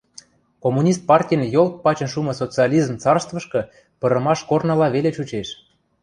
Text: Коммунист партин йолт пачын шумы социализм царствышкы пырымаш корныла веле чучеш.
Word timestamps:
Коммунист 0.63 1.01
партин 1.09 1.41
йолт 1.53 1.73
пачын 1.83 2.09
шумы 2.13 2.33
социализм 2.41 2.95
царствышкы 3.03 3.61
пырымаш 3.99 4.39
корныла 4.49 4.87
веле 4.95 5.11
чучеш. 5.17 5.49